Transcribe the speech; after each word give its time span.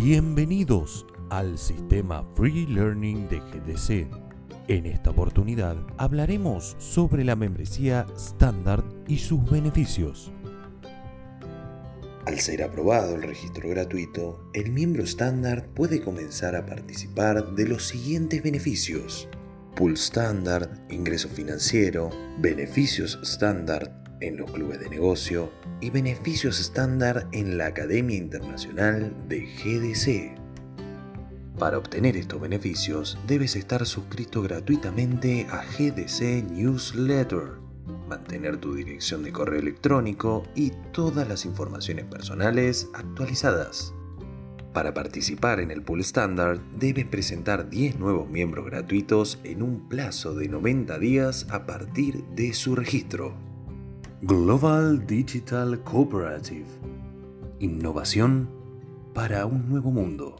Bienvenidos 0.00 1.04
al 1.28 1.58
sistema 1.58 2.24
Free 2.36 2.66
Learning 2.68 3.28
de 3.28 3.40
GDC. 3.40 4.06
En 4.68 4.86
esta 4.86 5.10
oportunidad 5.10 5.76
hablaremos 5.96 6.76
sobre 6.78 7.24
la 7.24 7.34
membresía 7.34 8.06
estándar 8.14 8.84
y 9.08 9.18
sus 9.18 9.50
beneficios. 9.50 10.30
Al 12.26 12.38
ser 12.38 12.62
aprobado 12.62 13.16
el 13.16 13.24
registro 13.24 13.68
gratuito, 13.70 14.48
el 14.54 14.70
miembro 14.70 15.02
estándar 15.02 15.66
puede 15.74 16.00
comenzar 16.00 16.54
a 16.54 16.64
participar 16.64 17.56
de 17.56 17.66
los 17.66 17.88
siguientes 17.88 18.40
beneficios. 18.40 19.28
Pool 19.74 19.94
estándar, 19.94 20.86
ingreso 20.90 21.28
financiero, 21.28 22.10
beneficios 22.38 23.18
estándar 23.20 24.04
en 24.20 24.36
los 24.36 24.48
clubes 24.52 24.78
de 24.78 24.90
negocio 24.90 25.50
y 25.80 25.90
beneficios 25.90 26.60
estándar 26.60 27.28
en 27.32 27.58
la 27.58 27.66
Academia 27.66 28.16
Internacional 28.16 29.14
de 29.28 29.46
GDC. 29.46 30.38
Para 31.58 31.78
obtener 31.78 32.16
estos 32.16 32.40
beneficios 32.40 33.18
debes 33.26 33.56
estar 33.56 33.84
suscrito 33.84 34.42
gratuitamente 34.42 35.46
a 35.50 35.64
GDC 35.64 36.50
Newsletter, 36.50 37.58
mantener 38.08 38.58
tu 38.58 38.74
dirección 38.74 39.24
de 39.24 39.32
correo 39.32 39.58
electrónico 39.58 40.44
y 40.54 40.70
todas 40.92 41.26
las 41.28 41.44
informaciones 41.44 42.04
personales 42.04 42.88
actualizadas. 42.94 43.92
Para 44.72 44.94
participar 44.94 45.58
en 45.58 45.72
el 45.72 45.82
pool 45.82 46.00
estándar 46.00 46.60
debes 46.78 47.06
presentar 47.06 47.68
10 47.68 47.98
nuevos 47.98 48.28
miembros 48.28 48.66
gratuitos 48.66 49.40
en 49.42 49.62
un 49.62 49.88
plazo 49.88 50.34
de 50.34 50.48
90 50.48 50.98
días 51.00 51.46
a 51.50 51.66
partir 51.66 52.22
de 52.36 52.52
su 52.52 52.76
registro. 52.76 53.47
Global 54.22 55.06
Digital 55.06 55.78
Cooperative. 55.84 56.66
Innovación 57.60 58.50
para 59.14 59.46
un 59.46 59.68
nuevo 59.68 59.92
mundo. 59.92 60.34